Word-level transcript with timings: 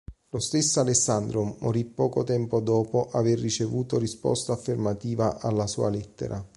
Lo 0.31 0.39
stesso 0.39 0.79
Alessandro 0.79 1.57
morì 1.59 1.85
poco 1.85 2.23
tempo 2.23 2.59
dopo 2.59 3.09
aver 3.11 3.37
ricevuto 3.37 3.99
risposta 3.99 4.51
affermativa 4.53 5.37
alla 5.39 5.67
sua 5.67 5.89
lettera. 5.91 6.43